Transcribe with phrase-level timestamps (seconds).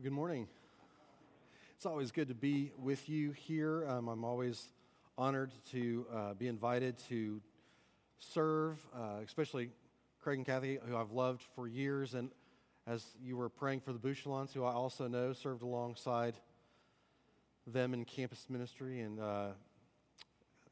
[0.00, 0.46] Good morning.
[1.74, 3.84] It's always good to be with you here.
[3.88, 4.68] Um, I'm always
[5.16, 7.40] honored to uh, be invited to
[8.20, 9.70] serve, uh, especially
[10.20, 12.14] Craig and Kathy, who I've loved for years.
[12.14, 12.30] And
[12.86, 16.36] as you were praying for the Bouchelons, who I also know served alongside
[17.66, 19.48] them in campus ministry and uh,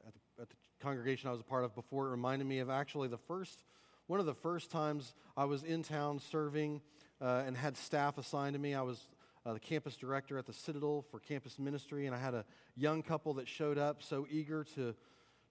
[0.06, 2.70] at, the, at the congregation I was a part of before, it reminded me of
[2.70, 3.64] actually the first,
[4.06, 6.80] one of the first times I was in town serving
[7.20, 8.72] uh, and had staff assigned to me.
[8.72, 9.08] I was
[9.46, 12.44] uh, the campus director at the Citadel for campus ministry, and I had a
[12.76, 14.94] young couple that showed up so eager to,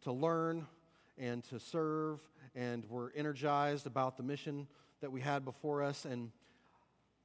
[0.04, 0.68] to learn
[1.18, 2.20] and to serve
[2.56, 4.68] and were energized about the mission
[5.00, 6.04] that we had before us.
[6.04, 6.32] And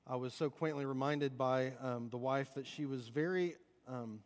[0.07, 3.57] I was so quaintly reminded by um, the wife that she was very
[3.89, 4.21] um,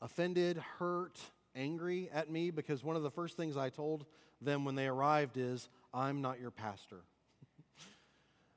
[0.00, 1.20] offended, hurt,
[1.54, 4.06] angry at me because one of the first things I told
[4.40, 7.02] them when they arrived is, I'm not your pastor.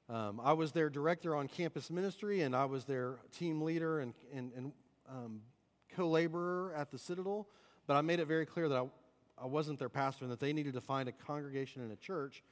[0.07, 4.13] Um, I was their director on campus ministry, and I was their team leader and,
[4.33, 4.71] and, and
[5.09, 5.41] um,
[5.95, 7.47] co laborer at the Citadel.
[7.87, 10.53] But I made it very clear that I, I wasn't their pastor and that they
[10.53, 12.43] needed to find a congregation and a church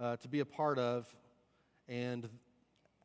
[0.00, 1.06] uh, to be a part of.
[1.88, 2.28] And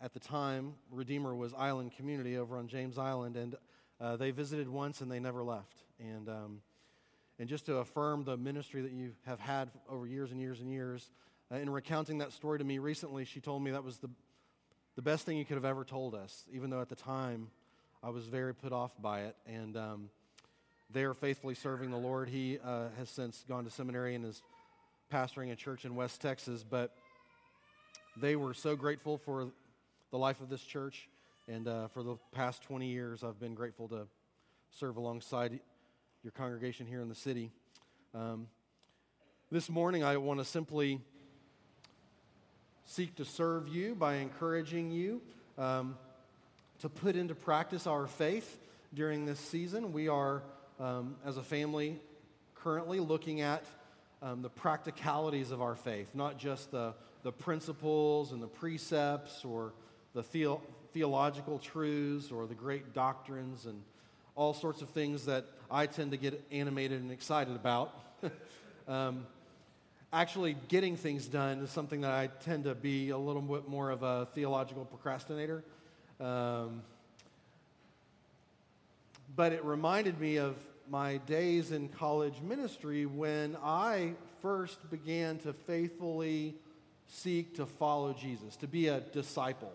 [0.02, 3.56] at the time, Redeemer was Island Community over on James Island, and
[4.02, 5.83] uh, they visited once and they never left.
[6.00, 6.61] And, um,
[7.39, 10.72] and just to affirm the ministry that you have had over years and years and
[10.72, 11.09] years,
[11.51, 14.09] uh, in recounting that story to me recently, she told me that was the,
[14.95, 17.49] the best thing you could have ever told us, even though at the time
[18.01, 19.35] I was very put off by it.
[19.45, 20.09] And um,
[20.91, 22.29] they are faithfully serving the Lord.
[22.29, 24.41] He uh, has since gone to seminary and is
[25.13, 26.95] pastoring a church in West Texas, but
[28.17, 29.51] they were so grateful for
[30.11, 31.07] the life of this church.
[31.47, 34.07] And uh, for the past 20 years, I've been grateful to
[34.71, 35.59] serve alongside
[36.23, 37.51] your congregation here in the city.
[38.16, 38.47] Um,
[39.51, 41.01] this morning, I want to simply
[42.86, 45.22] seek to serve you by encouraging you
[45.58, 45.97] um,
[46.80, 48.59] to put into practice our faith
[48.94, 49.91] during this season.
[49.91, 50.44] We are,
[50.79, 52.00] um, as a family,
[52.56, 53.63] currently looking at
[54.22, 59.73] um, the practicalities of our faith, not just the, the principles and the precepts or
[60.13, 60.62] the theo-
[60.94, 63.81] theological truths or the great doctrines and
[64.35, 67.97] all sorts of things that I tend to get animated and excited about.
[68.88, 69.25] um,
[70.13, 73.89] actually getting things done is something that I tend to be a little bit more
[73.89, 75.63] of a theological procrastinator.
[76.19, 76.81] Um,
[79.35, 80.55] but it reminded me of
[80.89, 86.55] my days in college ministry when I first began to faithfully
[87.07, 89.73] seek to follow Jesus, to be a disciple.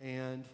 [0.00, 0.44] And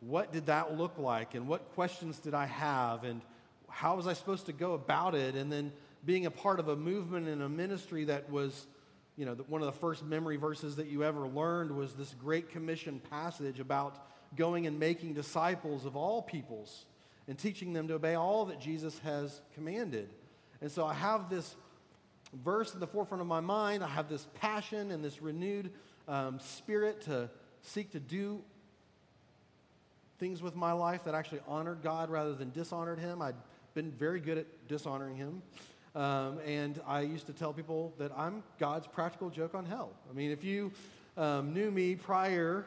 [0.00, 1.34] what did that look like?
[1.34, 3.04] And what questions did I have?
[3.04, 3.22] And
[3.68, 5.34] how was I supposed to go about it?
[5.34, 5.72] And then
[6.06, 8.66] being a part of a movement and a ministry that was,
[9.16, 12.50] you know, one of the first memory verses that you ever learned was this Great
[12.50, 14.06] Commission passage about
[14.36, 16.86] going and making disciples of all peoples
[17.26, 20.08] and teaching them to obey all that Jesus has commanded.
[20.60, 21.56] And so I have this
[22.32, 23.82] verse in the forefront of my mind.
[23.82, 25.72] I have this passion and this renewed
[26.06, 27.28] um, spirit to
[27.62, 28.42] seek to do
[30.18, 33.20] things with my life that actually honored God rather than dishonored Him.
[33.20, 33.34] I'd
[33.74, 35.42] been very good at dishonoring Him.
[35.96, 39.92] Um, and I used to tell people that I'm God's practical joke on hell.
[40.10, 40.70] I mean, if you
[41.16, 42.66] um, knew me prior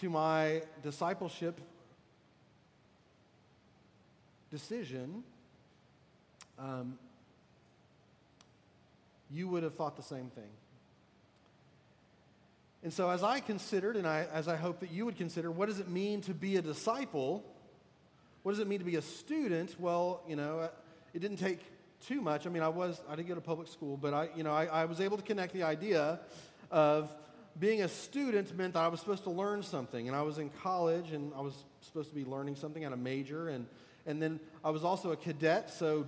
[0.00, 1.58] to my discipleship
[4.50, 5.24] decision,
[6.58, 6.98] um,
[9.30, 10.50] you would have thought the same thing.
[12.82, 15.66] And so, as I considered, and I, as I hope that you would consider, what
[15.66, 17.42] does it mean to be a disciple?
[18.42, 19.76] What does it mean to be a student?
[19.78, 20.68] Well, you know,
[21.14, 21.60] it didn't take
[22.06, 22.46] too much.
[22.46, 24.66] I mean, I was I didn't go to public school, but I you know I,
[24.66, 26.20] I was able to connect the idea
[26.70, 27.14] of
[27.58, 30.50] being a student meant that I was supposed to learn something, and I was in
[30.62, 33.66] college and I was supposed to be learning something at a major, and
[34.06, 36.06] and then I was also a cadet, so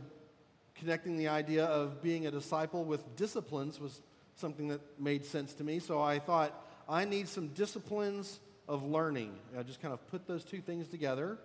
[0.77, 4.01] connecting the idea of being a disciple with disciplines was
[4.37, 5.79] something that made sense to me.
[5.79, 9.35] So I thought I need some disciplines of learning.
[9.59, 11.39] I just kind of put those two things together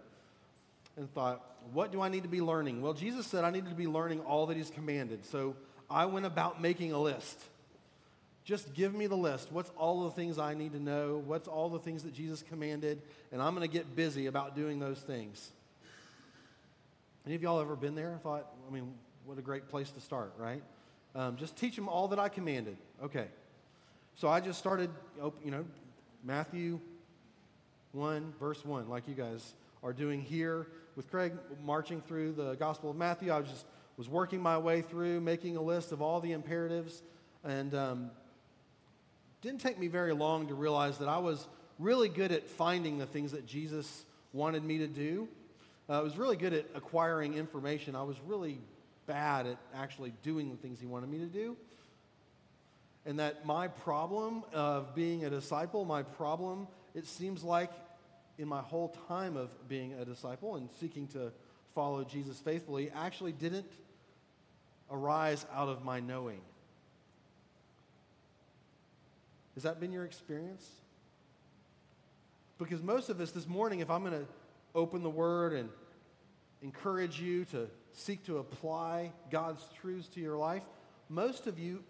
[0.98, 1.42] and thought,
[1.74, 2.82] what do I need to be learning?
[2.82, 5.26] Well, Jesus said I needed to be learning all that He's commanded.
[5.26, 5.56] So
[5.90, 7.42] I went about making a list.
[8.44, 9.52] Just give me the list.
[9.52, 11.22] What's all the things I need to know?
[11.26, 13.02] What's all the things that Jesus commanded?
[13.32, 15.52] And I'm going to get busy about doing those things.
[17.26, 18.14] Any of y'all ever been there?
[18.14, 18.94] I thought, I mean,
[19.26, 20.62] what a great place to start, right?
[21.16, 22.78] Um, just teach them all that I commanded.
[23.04, 23.26] Okay.
[24.16, 24.92] So I just started,
[25.44, 25.66] you know,
[26.24, 26.80] Matthew
[27.94, 31.34] 1, verse 1, like you guys are doing here with Craig
[31.64, 33.32] marching through the Gospel of Matthew.
[33.32, 33.66] I was just
[33.98, 37.02] was working my way through, making a list of all the imperatives,
[37.44, 38.12] and um,
[39.42, 41.48] didn't take me very long to realize that I was
[41.80, 45.28] really good at finding the things that Jesus wanted me to do.
[45.88, 47.96] Uh, I was really good at acquiring information.
[47.96, 48.60] I was really
[49.06, 51.56] bad at actually doing the things he wanted me to do.
[53.06, 57.70] And that my problem of being a disciple, my problem, it seems like
[58.38, 61.32] in my whole time of being a disciple and seeking to
[61.74, 63.72] follow Jesus faithfully, actually didn't
[64.92, 66.42] arise out of my knowing.
[69.56, 70.70] Has that been your experience?
[72.58, 74.28] Because most of us this morning, if I'm going to
[74.74, 75.70] open the Word and
[76.62, 80.64] encourage you to seek to apply God's truths to your life,
[81.10, 81.84] most of you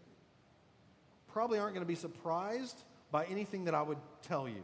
[1.32, 2.78] probably aren't going to be surprised
[3.12, 3.98] by anything that I would
[4.28, 4.64] tell you.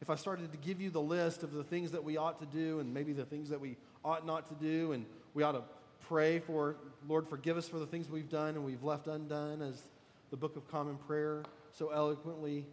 [0.00, 2.46] If I started to give you the list of the things that we ought to
[2.46, 5.04] do and maybe the things that we ought not to do, and
[5.34, 5.62] we ought to
[6.08, 6.76] pray for,
[7.08, 9.82] Lord, forgive us for the things we've done and we've left undone, as
[10.30, 11.42] the Book of Common Prayer
[11.72, 12.64] so eloquently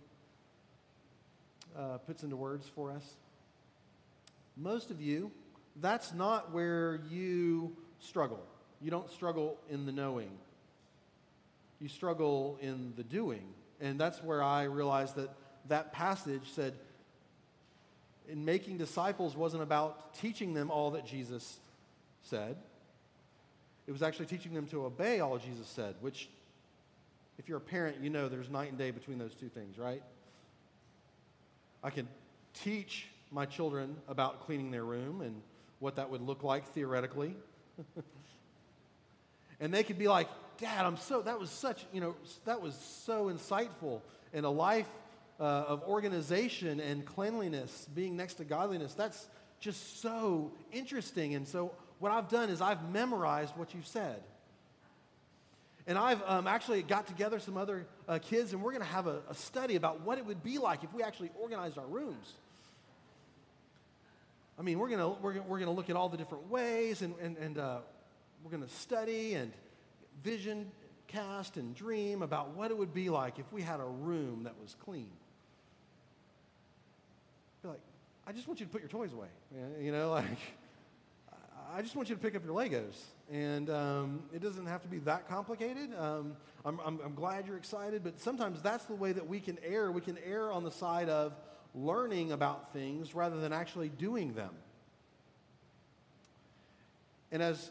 [1.78, 3.16] uh, puts into words for us.
[4.56, 5.32] Most of you,
[5.82, 8.42] that's not where you struggle.
[8.82, 10.32] You don't struggle in the knowing,
[11.82, 13.44] you struggle in the doing.
[13.82, 15.32] And that's where I realized that
[15.68, 16.74] that passage said,
[18.30, 21.60] in making disciples wasn't about teaching them all that Jesus
[22.22, 22.58] said.
[23.88, 26.30] It was actually teaching them to obey all Jesus said, which,
[27.38, 30.02] if you're a parent, you know there's night and day between those two things, right?
[31.84, 32.08] I can
[32.54, 35.42] teach my children about cleaning their room and
[35.80, 37.36] what that would look like theoretically.
[39.60, 42.76] and they could be like, Dad, I'm so, that was such, you know, that was
[43.06, 44.02] so insightful
[44.34, 44.88] in a life
[45.40, 48.94] uh, of organization and cleanliness, being next to godliness.
[48.94, 49.28] That's
[49.60, 51.36] just so interesting.
[51.36, 54.22] And so what I've done is I've memorized what you've said.
[55.88, 59.06] And I've um, actually got together some other uh, kids, and we're going to have
[59.08, 62.34] a, a study about what it would be like if we actually organized our rooms.
[64.58, 67.38] I mean, we're going we're we're gonna look at all the different ways, and, and,
[67.38, 67.80] and uh,
[68.44, 69.52] we're going to study and
[70.24, 70.72] vision
[71.08, 74.54] cast and dream about what it would be like if we had a room that
[74.62, 75.10] was clean.
[77.64, 77.82] Be like,
[78.28, 79.28] I just want you to put your toys away.
[79.80, 80.40] You know, like,
[81.74, 82.96] I just want you to pick up your Legos.
[83.32, 85.92] And um, it doesn't have to be that complicated.
[85.98, 89.58] Um, I'm, I'm, I'm glad you're excited, but sometimes that's the way that we can
[89.64, 89.92] err.
[89.92, 91.34] We can err on the side of
[91.76, 94.52] learning about things rather than actually doing them.
[97.32, 97.70] And as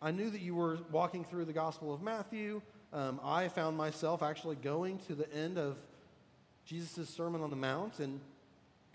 [0.00, 2.62] I knew that you were walking through the Gospel of Matthew,
[2.92, 5.76] um, I found myself actually going to the end of
[6.64, 8.00] Jesus' Sermon on the Mount.
[8.00, 8.20] And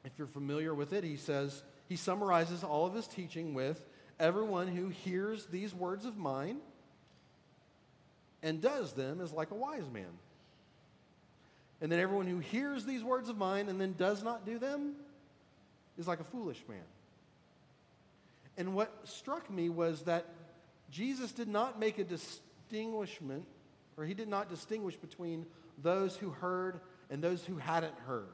[0.03, 3.83] if you're familiar with it, he says, he summarizes all of his teaching with
[4.19, 6.57] everyone who hears these words of mine
[8.43, 10.05] and does them is like a wise man.
[11.81, 14.93] And then everyone who hears these words of mine and then does not do them
[15.97, 16.79] is like a foolish man.
[18.57, 20.25] And what struck me was that
[20.89, 23.45] Jesus did not make a distinguishment,
[23.97, 25.45] or he did not distinguish between
[25.83, 26.79] those who heard
[27.11, 28.25] and those who hadn't heard,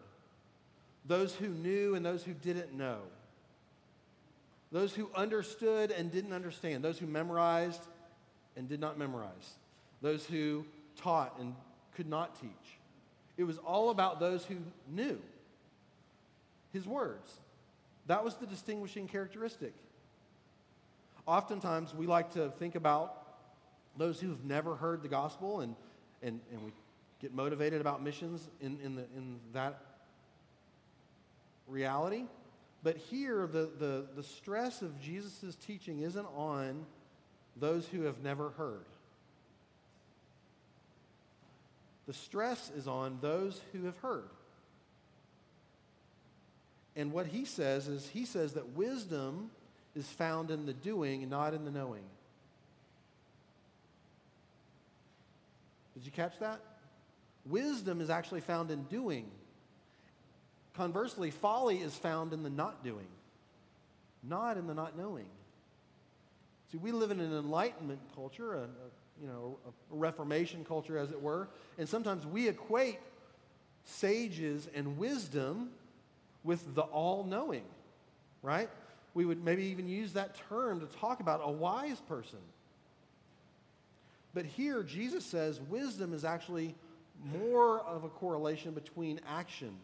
[1.05, 2.99] those who knew and those who didn't know,
[4.71, 7.81] those who understood and didn't understand, those who memorized
[8.55, 9.53] and did not memorize,
[10.01, 10.65] those who
[10.95, 11.55] taught and
[11.95, 12.77] could not teach.
[13.37, 14.57] It was all about those who
[14.89, 15.19] knew
[16.71, 17.31] his words.
[18.07, 19.73] That was the distinguishing characteristic.
[21.25, 23.23] Oftentimes, we like to think about
[23.97, 25.75] those who've never heard the gospel, and,
[26.21, 26.71] and, and we
[27.21, 29.79] get motivated about missions in, in, the, in that
[31.67, 32.25] reality.
[32.83, 36.85] But here, the, the, the stress of Jesus' teaching isn't on
[37.55, 38.85] those who have never heard.
[42.07, 44.29] The stress is on those who have heard.
[46.95, 49.49] And what he says is, he says that wisdom
[49.95, 52.03] is found in the doing, not in the knowing.
[55.93, 56.59] Did you catch that?
[57.45, 59.29] Wisdom is actually found in doing.
[60.75, 63.07] Conversely, folly is found in the not doing,
[64.23, 65.27] not in the not knowing.
[66.71, 68.67] See, we live in an enlightenment culture, a, a
[69.21, 71.47] you know, a Reformation culture, as it were.
[71.77, 72.99] And sometimes we equate
[73.85, 75.69] sages and wisdom
[76.43, 77.63] with the all knowing,
[78.41, 78.69] right?
[79.13, 82.39] We would maybe even use that term to talk about a wise person.
[84.33, 86.73] But here, Jesus says wisdom is actually
[87.31, 89.75] more of a correlation between action.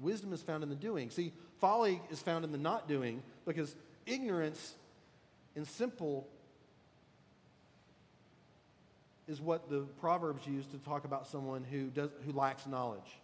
[0.00, 1.10] Wisdom is found in the doing.
[1.10, 3.74] See, folly is found in the not doing because
[4.06, 4.74] ignorance,
[5.54, 6.26] in simple
[9.28, 13.20] is what the Proverbs use to talk about someone who, does, who lacks knowledge.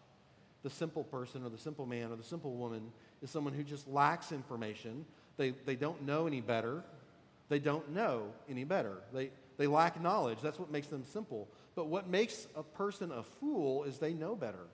[0.62, 2.90] the simple person or the simple man or the simple woman
[3.23, 5.04] is someone who just lacks information.
[5.37, 6.83] They, they don't know any better.
[7.49, 8.99] They don't know any better.
[9.12, 10.38] They, they lack knowledge.
[10.42, 11.49] That's what makes them simple.
[11.76, 14.66] But what makes a person a fool is they know better.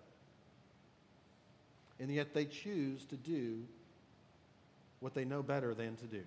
[2.01, 3.63] And yet they choose to do
[5.01, 6.23] what they know better than to do.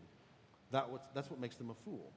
[0.71, 2.11] That that's what makes them a fool.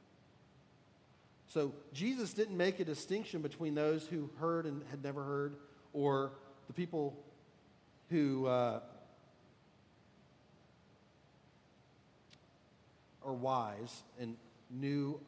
[1.46, 5.56] So Jesus didn't make a distinction between those who heard and had never heard,
[5.92, 6.32] or
[6.66, 7.16] the people
[8.10, 8.80] who uh,
[13.24, 14.36] are wise and
[14.70, 15.20] knew.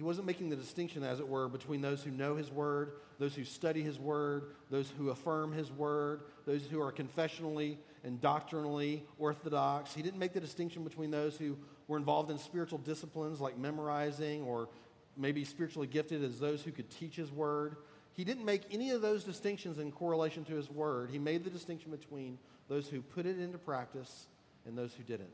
[0.00, 3.34] He wasn't making the distinction, as it were, between those who know his word, those
[3.34, 9.04] who study his word, those who affirm his word, those who are confessionally and doctrinally
[9.18, 9.92] orthodox.
[9.92, 14.42] He didn't make the distinction between those who were involved in spiritual disciplines like memorizing
[14.44, 14.70] or
[15.18, 17.76] maybe spiritually gifted as those who could teach his word.
[18.14, 21.10] He didn't make any of those distinctions in correlation to his word.
[21.10, 22.38] He made the distinction between
[22.68, 24.28] those who put it into practice
[24.64, 25.28] and those who didn't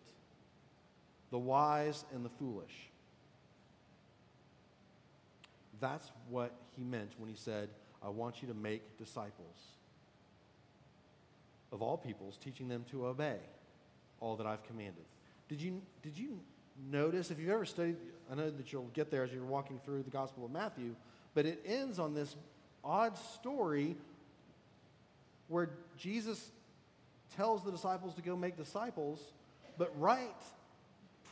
[1.31, 2.91] the wise and the foolish.
[5.81, 7.69] That's what he meant when he said,
[8.03, 9.57] I want you to make disciples
[11.73, 13.39] of all peoples, teaching them to obey
[14.21, 15.05] all that I've commanded.
[15.49, 16.41] Did you, did you
[16.91, 17.97] notice, if you've ever studied,
[18.31, 20.95] I know that you'll get there as you're walking through the Gospel of Matthew,
[21.35, 22.37] but it ends on this
[22.85, 23.97] odd story
[25.49, 26.51] where Jesus
[27.37, 29.21] tells the disciples to go make disciples,
[29.79, 30.35] but right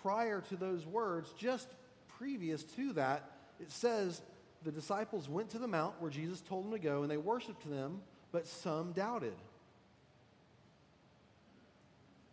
[0.03, 1.69] prior to those words, just
[2.19, 4.21] previous to that, it says
[4.65, 7.69] the disciples went to the mount where Jesus told them to go and they worshiped
[7.69, 8.01] them,
[8.33, 9.35] but some doubted.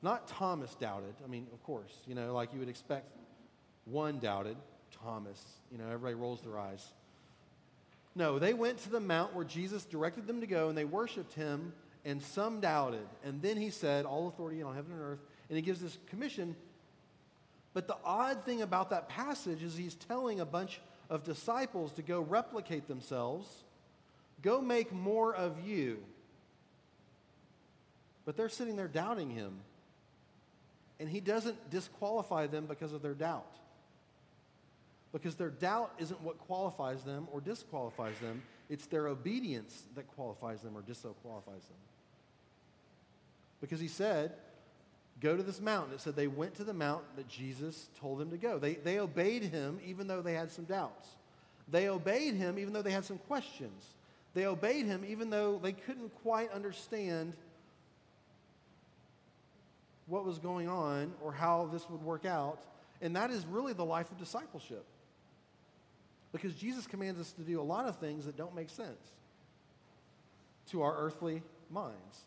[0.02, 1.14] Not Thomas doubted.
[1.24, 3.12] I mean, of course, you know, like you would expect
[3.86, 4.58] one doubted.
[5.04, 6.86] Thomas, you know, everybody rolls their eyes.
[8.16, 11.34] No, they went to the mount where Jesus directed them to go and they worshiped
[11.34, 11.74] him,
[12.04, 13.08] and some doubted.
[13.24, 15.20] And then he said, All authority on heaven and earth.
[15.50, 16.56] And he gives this commission.
[17.74, 22.02] But the odd thing about that passage is he's telling a bunch of disciples to
[22.02, 23.48] go replicate themselves,
[24.42, 26.00] go make more of you.
[28.26, 29.60] But they're sitting there doubting him
[31.02, 33.58] and he doesn't disqualify them because of their doubt.
[35.12, 40.62] Because their doubt isn't what qualifies them or disqualifies them, it's their obedience that qualifies
[40.62, 41.78] them or disqualifies them.
[43.60, 44.34] Because he said,
[45.22, 45.94] Go to this mountain.
[45.94, 48.58] It said they went to the mountain that Jesus told them to go.
[48.58, 51.08] They, they obeyed him even though they had some doubts.
[51.70, 53.86] They obeyed him even though they had some questions.
[54.34, 57.34] They obeyed him even though they couldn't quite understand
[60.08, 62.60] what was going on or how this would work out.
[63.00, 64.86] And that is really the life of discipleship.
[66.32, 69.12] Because Jesus commands us to do a lot of things that don't make sense
[70.72, 72.22] to our earthly minds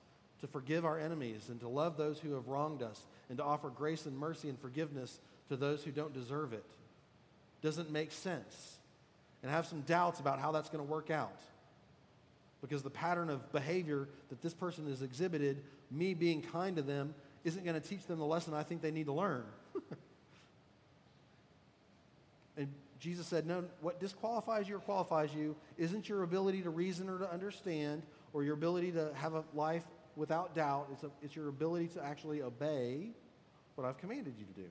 [0.45, 3.71] to forgive our enemies and to love those who have wronged us and to offer
[3.71, 6.67] grace and mercy and forgiveness to those who don't deserve it.
[7.63, 8.77] Doesn't make sense.
[9.43, 11.41] And have some doubts about how that's going to work out.
[12.61, 17.15] Because the pattern of behavior that this person has exhibited, me being kind to them,
[17.43, 19.45] isn't going to teach them the lesson I think they need to learn.
[22.59, 22.69] and
[23.01, 27.17] Jesus said, No, what disqualifies you or qualifies you isn't your ability to reason or
[27.21, 28.03] to understand
[28.35, 29.85] or your ability to have a life
[30.17, 30.89] without doubt.
[30.93, 33.11] It's, a, it's your ability to actually obey
[33.75, 34.69] what I've commanded you to do.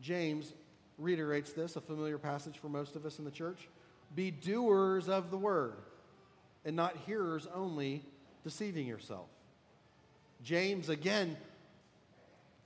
[0.00, 0.52] James
[0.98, 3.68] reiterates this, a familiar passage for most of us in the church.
[4.14, 5.74] Be doers of the word
[6.64, 8.02] and not hearers only,
[8.44, 9.26] deceiving yourself.
[10.42, 11.36] James again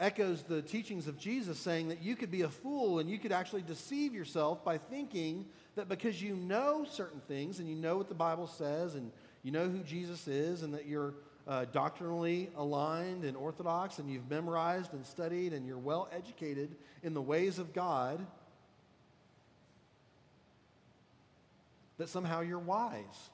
[0.01, 3.33] echoes the teachings of Jesus, saying that you could be a fool and you could
[3.33, 8.09] actually deceive yourself by thinking that because you know certain things and you know what
[8.09, 9.11] the Bible says and
[9.43, 11.15] you know who Jesus is and that you're
[11.47, 17.13] uh, doctrinally aligned and orthodox and you've memorized and studied and you're well educated in
[17.13, 18.25] the ways of God,
[21.99, 23.31] that somehow you're wise.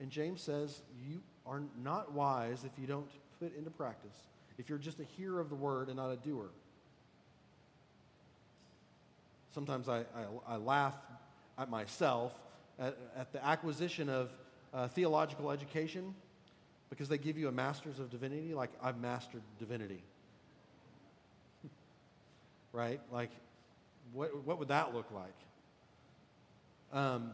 [0.00, 3.10] And James says, You are not wise if you don't
[3.40, 4.16] put into practice,
[4.58, 6.50] if you're just a hearer of the word and not a doer.
[9.56, 10.94] Sometimes I, I, I laugh
[11.56, 12.34] at myself
[12.78, 14.30] at, at the acquisition of
[14.74, 16.14] uh, theological education
[16.90, 20.02] because they give you a master's of divinity, like I've mastered divinity.
[22.74, 23.00] right?
[23.10, 23.30] Like,
[24.12, 25.32] what, what would that look like?
[26.92, 27.30] Um,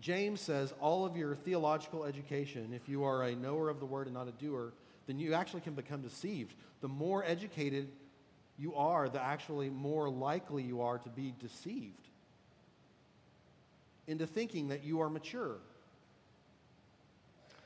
[0.00, 4.06] James says all of your theological education, if you are a knower of the word
[4.06, 4.72] and not a doer,
[5.06, 6.54] then you actually can become deceived.
[6.80, 7.88] The more educated
[8.58, 12.08] you are, the actually more likely you are to be deceived.
[14.06, 15.56] into thinking that you are mature.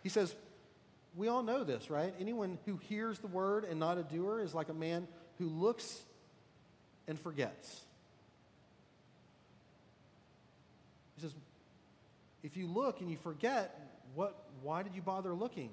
[0.03, 0.35] He says,
[1.17, 2.15] we all know this, right?
[2.19, 5.07] Anyone who hears the word and not a doer is like a man
[5.39, 6.01] who looks
[7.07, 7.81] and forgets.
[11.17, 11.35] He says,
[12.43, 13.79] if you look and you forget,
[14.15, 15.71] what, why did you bother looking?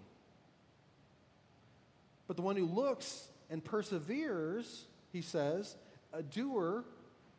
[2.27, 4.83] But the one who looks and perseveres,
[5.17, 5.75] he says,
[6.13, 6.86] a doer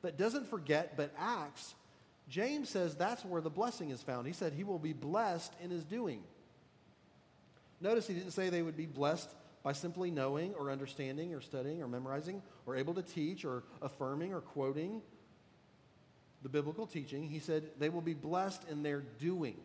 [0.02, 1.74] that doesn't forget but acts,
[2.28, 4.26] James says that's where the blessing is found.
[4.26, 6.22] He said he will be blessed in his doing.
[7.80, 9.30] Notice he didn't say they would be blessed
[9.62, 14.34] by simply knowing or understanding or studying or memorizing or able to teach or affirming
[14.34, 15.00] or quoting
[16.42, 17.28] the biblical teaching.
[17.28, 19.56] He said they will be blessed in their doing.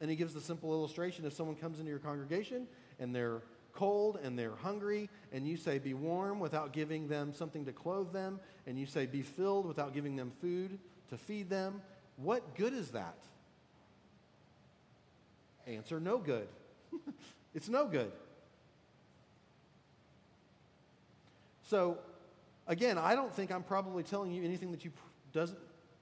[0.00, 2.68] And he gives the simple illustration if someone comes into your congregation
[3.00, 3.42] and they're
[3.78, 8.12] cold and they're hungry, and you say, Be warm without giving them something to clothe
[8.12, 10.78] them, and you say, Be filled without giving them food
[11.10, 11.80] to feed them,
[12.16, 13.16] what good is that?
[15.66, 16.48] Answer no good.
[17.54, 18.10] it's no good.
[21.66, 21.98] So,
[22.66, 24.90] again, I don't think I'm probably telling you anything that you
[25.32, 25.58] doesn't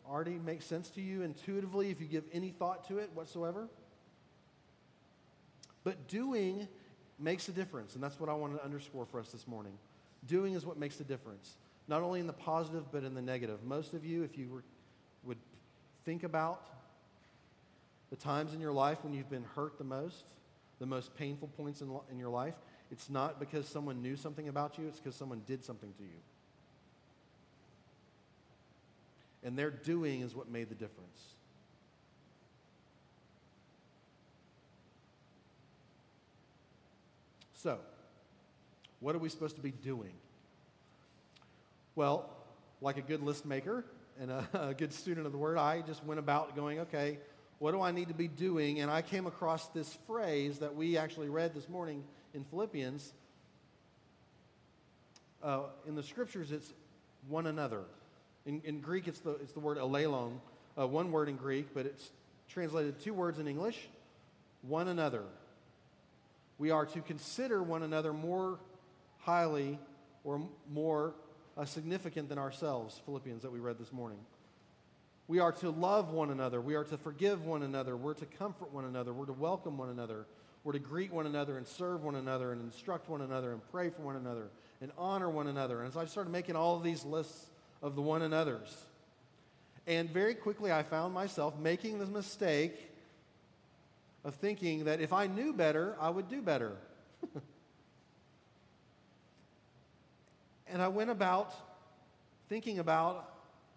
[0.09, 3.69] already make sense to you intuitively if you give any thought to it whatsoever.
[5.85, 6.69] But doing
[7.19, 9.73] makes a difference, and that's what I want to underscore for us this morning.
[10.27, 11.55] Doing is what makes the difference,
[11.89, 13.63] not only in the positive, but in the negative.
[13.65, 14.63] Most of you, if you were,
[15.25, 15.39] would
[16.05, 16.63] think about
[18.11, 20.25] the times in your life when you've been hurt the most,
[20.79, 22.55] the most painful points in, in your life,
[22.91, 26.21] it's not because someone knew something about you, it's because someone did something to you.
[29.43, 31.35] And their doing is what made the difference.
[37.57, 37.79] So,
[39.01, 40.13] what are we supposed to be doing?
[41.95, 42.29] Well,
[42.81, 43.85] like a good list maker
[44.21, 47.19] and a, a, good student of the word, I just went about going, okay,
[47.59, 48.81] what do I need to be doing?
[48.81, 52.05] And I came across this phrase that we actually read this morning
[52.35, 53.13] in Philippians.
[55.43, 56.73] Uh, in the scriptures, it's
[57.29, 57.85] one another.
[58.45, 60.33] In, in Greek, it's the, it's the word allelon,
[60.79, 62.11] uh, one word in Greek, but it's
[62.49, 63.89] translated two words in English
[64.63, 65.23] one another
[66.59, 68.59] we are to consider one another more
[69.19, 69.79] highly
[70.25, 70.41] or
[70.71, 71.15] more
[71.57, 74.19] uh, significant than ourselves, Philippians that we read this morning.
[75.29, 76.61] We are to love one another.
[76.61, 77.97] We are to forgive one another.
[77.97, 79.13] We're to comfort one another.
[79.13, 80.27] We're to welcome one another.
[80.63, 83.91] We're to greet one another and serve one another and instruct one another and pray
[83.91, 84.49] for one another
[84.81, 85.83] and honor one another.
[85.83, 87.47] And so I started making all of these lists
[87.83, 88.87] of the one another's.
[89.87, 92.91] And very quickly I found myself making the mistake
[94.27, 96.73] of thinking that if I knew better, I would do better.
[100.67, 101.55] and I went about
[102.49, 103.33] thinking about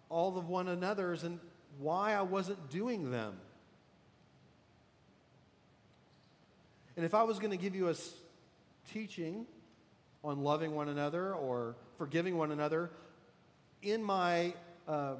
[0.08, 1.38] all of one another's and
[1.78, 3.34] why I wasn't doing them.
[6.96, 7.94] And if I was going to give you a
[8.92, 9.46] teaching
[10.24, 12.90] on loving one another or forgiving one another,
[13.82, 14.52] in my
[14.88, 15.14] uh,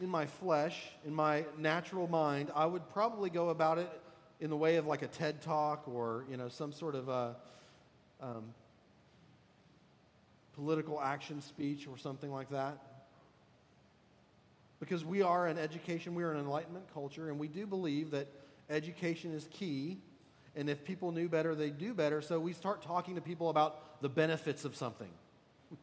[0.00, 3.90] in my flesh, in my natural mind, I would probably go about it
[4.40, 7.36] in the way of like a TED talk or you know some sort of a
[8.20, 8.44] um,
[10.54, 12.78] political action speech or something like that.
[14.80, 18.28] Because we are an education, we are an enlightenment culture, and we do believe that
[18.70, 19.98] education is key.
[20.54, 22.20] And if people knew better, they do better.
[22.20, 25.10] So we start talking to people about the benefits of something.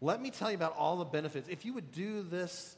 [0.00, 1.48] Let me tell you about all the benefits.
[1.48, 2.76] If you would do this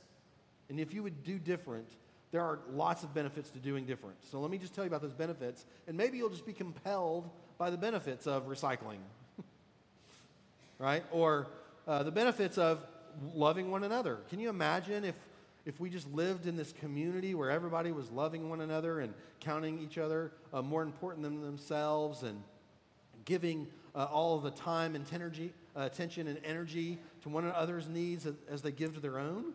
[0.68, 1.88] and if you would do different,
[2.32, 4.16] there are lots of benefits to doing different.
[4.30, 7.30] So let me just tell you about those benefits, and maybe you'll just be compelled
[7.58, 8.98] by the benefits of recycling,
[10.78, 11.04] right?
[11.12, 11.46] Or
[11.86, 12.80] uh, the benefits of
[13.34, 14.18] loving one another.
[14.28, 15.14] Can you imagine if,
[15.64, 19.78] if we just lived in this community where everybody was loving one another and counting
[19.78, 22.42] each other uh, more important than themselves and
[23.24, 28.26] giving uh, all the time and energy, uh, attention and energy to one another's needs
[28.26, 29.54] as, as they give to their own?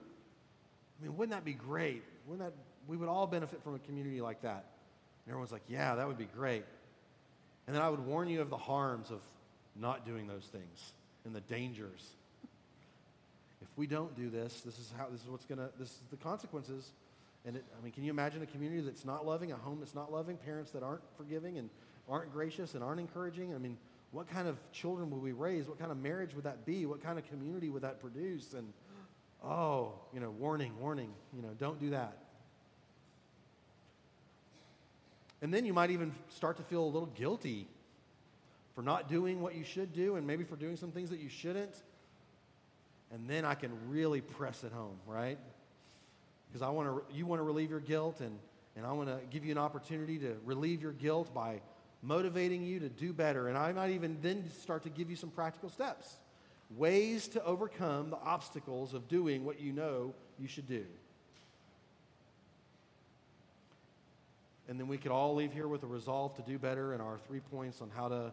[1.01, 2.03] I mean, wouldn't that be great?
[2.27, 2.53] Wouldn't that,
[2.87, 4.65] we would all benefit from a community like that.
[5.25, 6.63] And everyone's like, yeah, that would be great.
[7.65, 9.21] And then I would warn you of the harms of
[9.75, 10.91] not doing those things
[11.25, 12.09] and the dangers.
[13.61, 16.17] If we don't do this, this is how this is what's gonna this is the
[16.17, 16.91] consequences.
[17.45, 19.95] And it, I mean, can you imagine a community that's not loving, a home that's
[19.95, 21.69] not loving, parents that aren't forgiving and
[22.09, 23.55] aren't gracious and aren't encouraging?
[23.55, 23.77] I mean,
[24.11, 25.67] what kind of children would we raise?
[25.67, 26.85] What kind of marriage would that be?
[26.85, 28.53] What kind of community would that produce?
[28.53, 28.73] And
[29.43, 32.17] oh, you know, warning, warning, you know, don't do that.
[35.41, 37.67] And then you might even start to feel a little guilty
[38.75, 41.29] for not doing what you should do and maybe for doing some things that you
[41.29, 41.81] shouldn't.
[43.11, 45.37] and then I can really press it home, right?
[46.47, 48.37] Because I want to, you want to relieve your guilt, and,
[48.75, 51.61] and I want to give you an opportunity to relieve your guilt by
[52.01, 53.47] motivating you to do better.
[53.47, 56.15] And I might even then start to give you some practical steps,
[56.77, 60.85] ways to overcome the obstacles of doing what you know you should do.
[64.69, 67.17] And then we could all leave here with a resolve to do better and our
[67.27, 68.31] three points on how to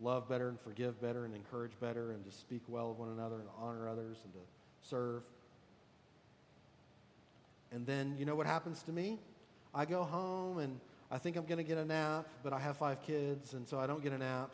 [0.00, 3.36] love better and forgive better and encourage better and to speak well of one another
[3.36, 4.40] and honor others and to
[4.82, 5.22] serve.
[7.72, 9.18] And then, you know what happens to me?
[9.74, 10.78] I go home and
[11.10, 13.78] I think I'm going to get a nap, but I have five kids, and so
[13.78, 14.50] I don't get a nap.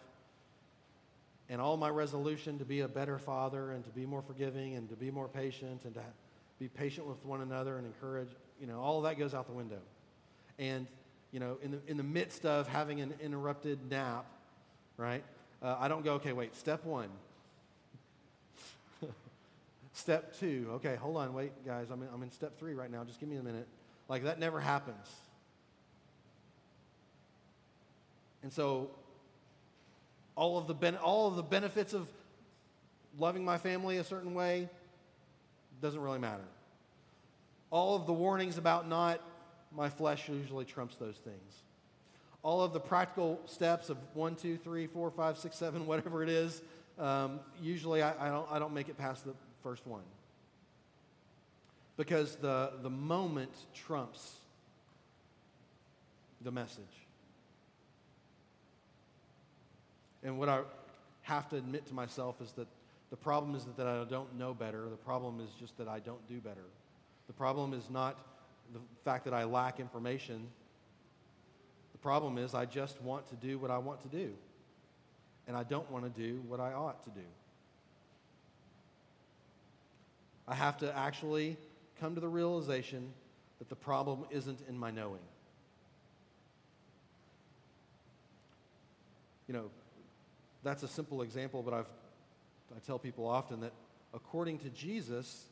[1.50, 4.88] And all my resolution to be a better father and to be more forgiving and
[4.88, 6.00] to be more patient and to
[6.58, 8.28] be patient with one another and encourage,
[8.60, 9.80] you know, all that goes out the window.
[10.58, 10.86] And,
[11.32, 14.24] you know, in the, in the midst of having an interrupted nap,
[14.96, 15.24] right,
[15.62, 17.08] uh, I don't go, okay, wait, step one.
[19.92, 23.04] step two, okay, hold on, wait, guys, I'm in, I'm in step three right now,
[23.04, 23.66] just give me a minute.
[24.08, 25.08] Like, that never happens.
[28.42, 28.90] And so,
[30.36, 32.08] all of the, ben- all of the benefits of
[33.18, 34.68] loving my family a certain way
[35.80, 36.44] doesn't really matter.
[37.70, 39.20] All of the warnings about not
[39.74, 41.62] my flesh usually trumps those things.
[42.42, 46.28] All of the practical steps of one, two, three, four, five, six, seven, whatever it
[46.28, 46.62] is,
[46.98, 50.02] um, usually I, I, don't, I don't make it past the first one.
[51.96, 54.34] Because the, the moment trumps
[56.42, 57.03] the message.
[60.24, 60.62] And what I
[61.22, 62.66] have to admit to myself is that
[63.10, 64.88] the problem is that I don't know better.
[64.88, 66.64] The problem is just that I don't do better.
[67.26, 68.18] The problem is not
[68.72, 70.48] the fact that I lack information.
[71.92, 74.32] The problem is I just want to do what I want to do.
[75.46, 77.26] And I don't want to do what I ought to do.
[80.48, 81.56] I have to actually
[82.00, 83.12] come to the realization
[83.58, 85.20] that the problem isn't in my knowing.
[89.46, 89.70] You know,
[90.64, 91.88] that's a simple example, but I've,
[92.74, 93.72] I tell people often that
[94.14, 95.44] according to Jesus,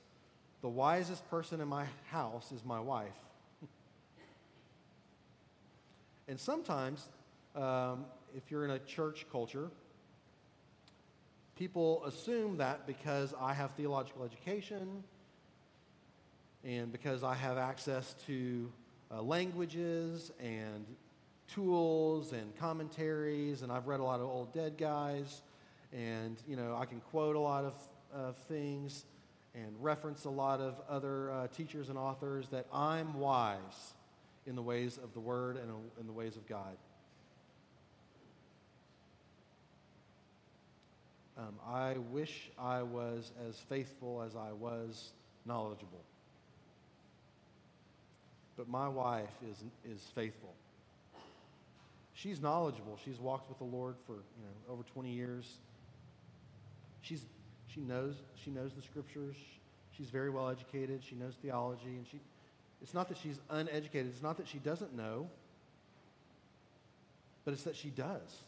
[0.62, 3.08] the wisest person in my house is my wife.
[6.28, 7.08] and sometimes,
[7.54, 9.70] um, if you're in a church culture,
[11.58, 15.04] people assume that because I have theological education
[16.64, 18.72] and because I have access to
[19.10, 20.86] uh, languages and
[21.48, 25.42] tools and commentaries, and I've read a lot of old dead guys,
[25.92, 27.74] and you know I can quote a lot of,
[28.46, 29.06] things
[29.54, 33.94] and reference a lot of other uh, teachers and authors that I'm wise
[34.46, 36.76] in the ways of the Word and in the ways of God.
[41.38, 45.12] Um, I wish I was as faithful as I was
[45.46, 46.04] knowledgeable.
[48.56, 49.56] But my wife is,
[49.90, 50.54] is faithful.
[52.14, 52.98] She's knowledgeable.
[53.04, 55.58] She's walked with the Lord for you know, over 20 years.
[57.00, 57.24] She's
[57.74, 59.36] she knows, she knows the scriptures.
[59.96, 61.02] She's very well educated.
[61.08, 61.86] She knows theology.
[61.86, 62.20] And she,
[62.82, 64.08] it's not that she's uneducated.
[64.08, 65.28] It's not that she doesn't know,
[67.44, 68.42] but it's that she does.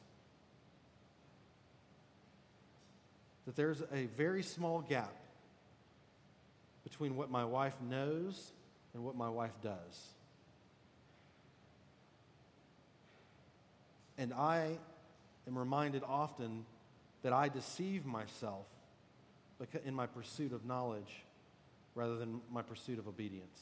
[3.46, 5.14] That there's a very small gap
[6.82, 8.52] between what my wife knows
[8.94, 10.08] and what my wife does.
[14.18, 14.78] And I
[15.46, 16.64] am reminded often
[17.22, 18.66] that I deceive myself
[19.84, 21.24] in my pursuit of knowledge
[21.94, 23.60] rather than my pursuit of obedience.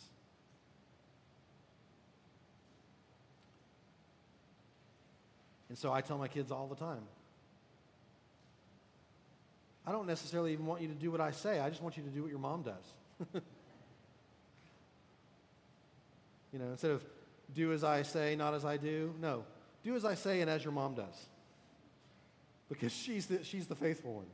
[5.69, 7.03] And so I tell my kids all the time
[9.87, 12.05] I don't necessarily even want you to do what I say, I just want you
[12.05, 12.85] to do what your mom does.
[16.53, 17.05] you know, instead of
[17.55, 19.45] do as I say, not as I do, no,
[19.83, 21.27] do as I say and as your mom does.
[22.69, 24.27] Because she's the, she's the faithful one.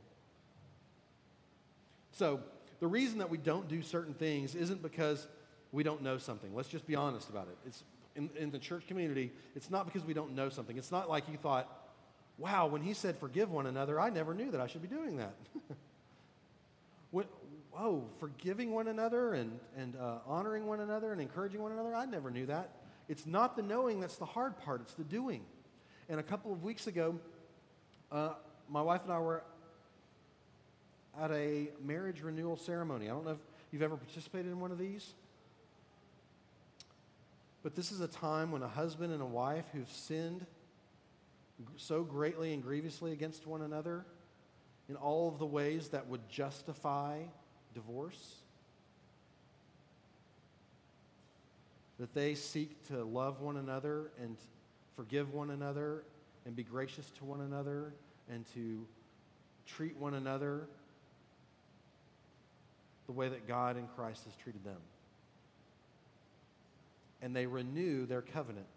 [2.11, 2.41] So,
[2.79, 5.27] the reason that we don't do certain things isn't because
[5.71, 6.55] we don't know something.
[6.55, 7.57] Let's just be honest about it.
[7.65, 7.83] It's
[8.15, 10.77] in, in the church community, it's not because we don't know something.
[10.77, 11.69] It's not like you thought,
[12.37, 15.17] wow, when he said forgive one another, I never knew that I should be doing
[15.17, 15.35] that.
[17.11, 17.25] when,
[17.71, 22.05] whoa, forgiving one another and, and uh, honoring one another and encouraging one another, I
[22.05, 22.69] never knew that.
[23.09, 25.41] It's not the knowing that's the hard part, it's the doing.
[26.07, 27.19] And a couple of weeks ago,
[28.11, 28.33] uh,
[28.69, 29.43] my wife and I were
[31.19, 33.07] at a marriage renewal ceremony.
[33.07, 33.39] I don't know if
[33.71, 35.13] you've ever participated in one of these.
[37.61, 40.45] But this is a time when a husband and a wife who've sinned
[41.75, 44.05] so greatly and grievously against one another
[44.87, 47.19] in all of the ways that would justify
[47.73, 48.38] divorce.
[51.99, 54.37] That they seek to love one another and
[54.95, 56.03] forgive one another
[56.45, 57.93] and be gracious to one another
[58.29, 58.85] and to
[59.65, 60.67] treat one another
[63.05, 64.77] the way that God in Christ has treated them.
[67.21, 68.67] And they renew their covenant.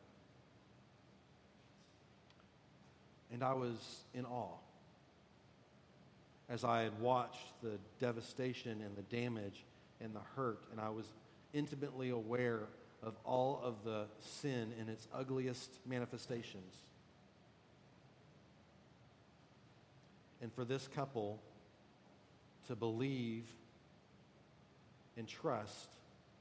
[3.33, 3.77] And I was
[4.15, 4.57] in awe
[6.49, 9.65] as I had watched the devastation and the damage
[10.01, 11.07] and the hurt, and I was
[11.55, 12.69] intimately aware
[13.03, 16.75] of all of the sin in its ugliest manifestations.
[20.41, 21.41] And for this couple
[22.67, 23.45] to believe
[25.17, 25.89] and trust,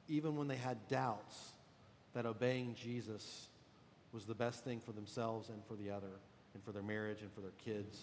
[0.08, 1.52] even when they had doubts,
[2.13, 3.47] that obeying Jesus
[4.12, 6.12] was the best thing for themselves and for the other,
[6.54, 7.97] and for their marriage and for their kids.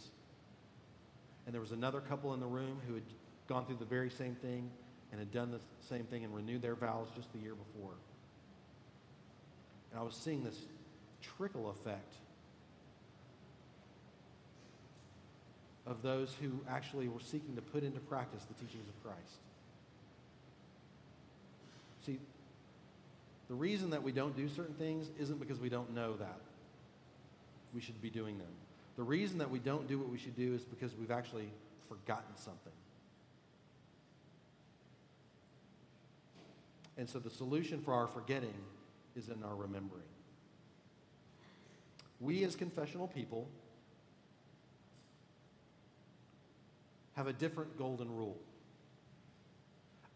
[1.44, 3.02] And there was another couple in the room who had
[3.46, 4.70] gone through the very same thing
[5.10, 7.92] and had done the same thing and renewed their vows just the year before.
[9.90, 10.58] And I was seeing this
[11.22, 12.14] trickle effect
[15.86, 19.38] of those who actually were seeking to put into practice the teachings of Christ.
[22.04, 22.18] See,
[23.48, 26.40] the reason that we don't do certain things isn't because we don't know that
[27.74, 28.48] we should be doing them.
[28.96, 31.48] The reason that we don't do what we should do is because we've actually
[31.88, 32.72] forgotten something.
[36.98, 38.54] And so the solution for our forgetting
[39.18, 40.04] is in our remembering.
[42.20, 43.48] We, as confessional people,
[47.16, 48.38] have a different golden rule.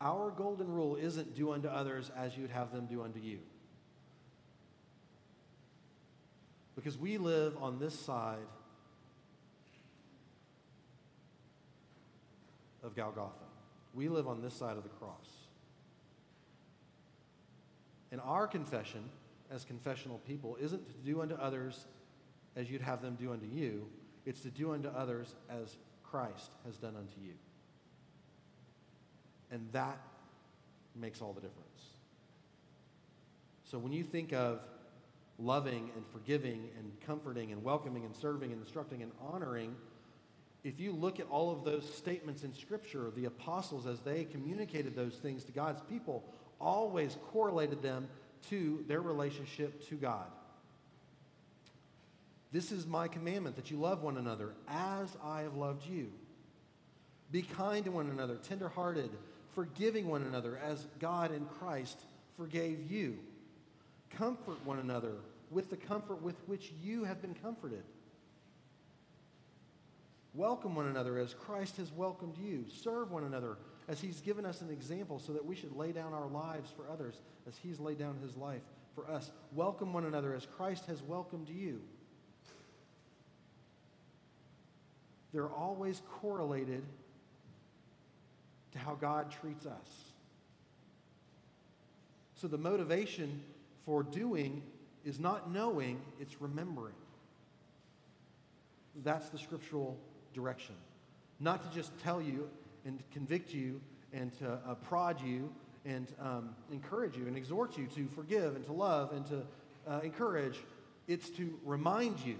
[0.01, 3.39] Our golden rule isn't do unto others as you'd have them do unto you.
[6.75, 8.39] Because we live on this side
[12.83, 13.33] of Golgotha.
[13.95, 15.42] We live on this side of the cross.
[18.13, 19.03] And our confession,
[19.51, 21.87] as confessional people, isn't to do unto others
[22.55, 23.87] as you'd have them do unto you,
[24.27, 27.33] it's to do unto others as Christ has done unto you.
[29.51, 29.99] And that
[30.95, 31.67] makes all the difference.
[33.65, 34.61] So when you think of
[35.39, 39.75] loving and forgiving and comforting and welcoming and serving and instructing and honoring,
[40.63, 44.95] if you look at all of those statements in Scripture, the apostles, as they communicated
[44.95, 46.23] those things to God's people,
[46.63, 48.09] always correlated them
[48.49, 50.27] to their relationship to God.
[52.53, 56.13] This is my commandment that you love one another as I have loved you.
[57.31, 59.11] Be kind to one another, tenderhearted,
[59.55, 61.99] forgiving one another as God in Christ
[62.37, 63.19] forgave you.
[64.11, 65.15] Comfort one another
[65.51, 67.85] with the comfort with which you have been comforted.
[70.35, 72.65] Welcome one another as Christ has welcomed you.
[72.83, 73.57] Serve one another
[73.93, 76.91] as he's given us an example so that we should lay down our lives for
[76.91, 78.63] others as he's laid down his life
[78.95, 79.31] for us.
[79.55, 81.79] Welcome one another as Christ has welcomed you.
[85.35, 86.83] They're always correlated
[88.73, 90.05] to how God treats us.
[92.35, 93.43] So the motivation
[93.85, 94.63] for doing
[95.05, 96.95] is not knowing, it's remembering.
[99.05, 99.99] That's the scriptural
[100.33, 100.77] direction.
[101.41, 102.49] Not to just tell you
[102.85, 103.81] and convict you
[104.13, 105.53] and to uh, prod you
[105.85, 109.43] and um, encourage you and exhort you to forgive and to love and to
[109.89, 110.59] uh, encourage.
[111.09, 112.37] It's to remind you.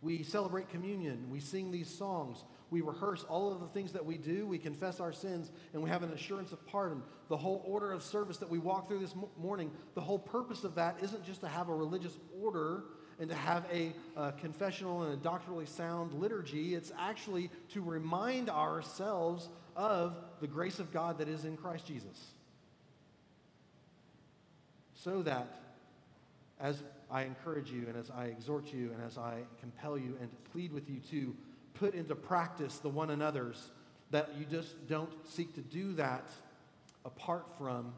[0.00, 1.28] We celebrate communion.
[1.28, 2.44] We sing these songs.
[2.70, 4.46] We rehearse all of the things that we do.
[4.46, 7.02] We confess our sins, and we have an assurance of pardon.
[7.28, 10.76] The whole order of service that we walk through this morning, the whole purpose of
[10.76, 12.84] that isn't just to have a religious order
[13.20, 16.74] and to have a, a confessional and a doctrinally sound liturgy.
[16.74, 22.26] It's actually to remind ourselves of the grace of God that is in Christ Jesus.
[24.94, 25.60] So that
[26.60, 30.28] as I encourage you and as I exhort you and as I compel you and
[30.52, 31.34] plead with you to
[31.74, 33.70] put into practice the one another's,
[34.10, 36.28] that you just don't seek to do that
[37.04, 37.92] apart from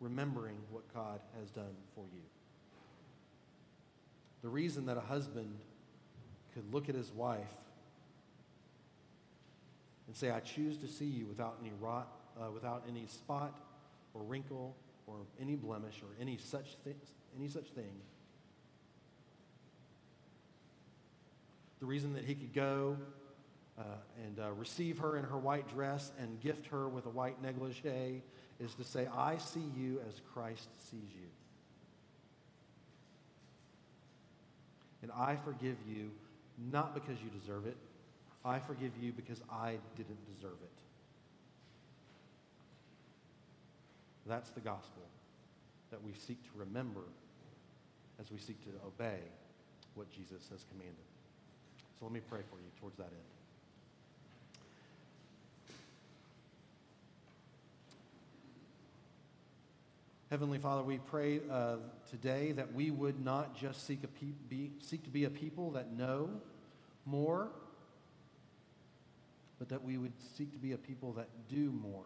[0.00, 2.20] remembering what God has done for you.
[4.42, 5.56] The reason that a husband
[6.54, 7.40] could look at his wife
[10.06, 12.08] and say, I choose to see you without any rot,
[12.40, 13.58] uh, without any spot
[14.14, 14.74] or wrinkle
[15.06, 16.94] or any blemish or any such, thi-
[17.38, 17.92] any such thing
[21.80, 22.96] the reason that he could go
[23.78, 23.82] uh,
[24.24, 28.22] and uh, receive her in her white dress and gift her with a white negligee
[28.58, 31.28] is to say, I see you as Christ sees you.
[35.06, 36.10] And I forgive you
[36.72, 37.76] not because you deserve it.
[38.44, 40.78] I forgive you because I didn't deserve it.
[44.26, 45.02] That's the gospel
[45.92, 47.02] that we seek to remember
[48.20, 49.20] as we seek to obey
[49.94, 50.96] what Jesus has commanded.
[52.00, 53.35] So let me pray for you towards that end.
[60.28, 61.76] Heavenly Father, we pray uh,
[62.10, 65.96] today that we would not just seek, pe- be, seek to be a people that
[65.96, 66.28] know
[67.04, 67.50] more,
[69.60, 72.02] but that we would seek to be a people that do more.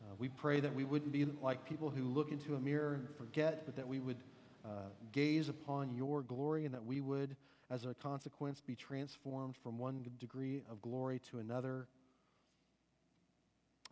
[0.00, 3.08] Uh, we pray that we wouldn't be like people who look into a mirror and
[3.16, 4.18] forget, but that we would
[4.64, 7.34] uh, gaze upon your glory and that we would,
[7.68, 11.88] as a consequence, be transformed from one degree of glory to another,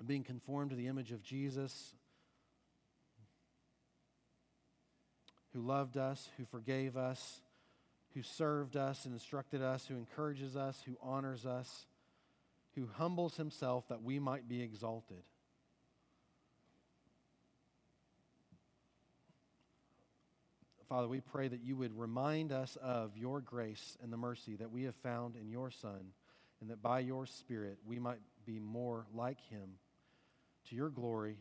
[0.06, 1.94] being conformed to the image of Jesus,
[5.58, 7.40] who loved us, who forgave us,
[8.14, 11.86] who served us and instructed us, who encourages us, who honors us,
[12.74, 15.22] who humbles himself that we might be exalted.
[20.88, 24.70] Father, we pray that you would remind us of your grace and the mercy that
[24.70, 26.12] we have found in your Son,
[26.60, 29.70] and that by your Spirit we might be more like him.
[30.70, 31.36] To your glory,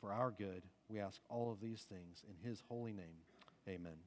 [0.00, 3.25] for our good, we ask all of these things in his holy name.
[3.68, 3.98] Amen.